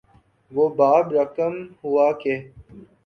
وہ 0.51 0.65
باب 0.77 1.05
رقم 1.13 1.53
ہوا 1.83 2.11
کہ 2.21 2.33